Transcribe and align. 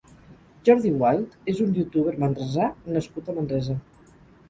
Jordi 0.69 0.93
Wild 1.03 1.35
és 1.53 1.63
un 1.67 1.77
youtuber 1.81 2.17
manresà 2.25 2.73
nascut 2.99 3.33
a 3.33 3.41
Manresa. 3.41 3.81